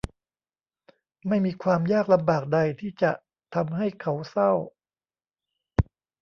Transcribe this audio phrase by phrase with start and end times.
[1.27, 3.11] ไม่มีความยากลำบากใดที่จะ
[3.55, 4.51] ทำให้เขาเศร้า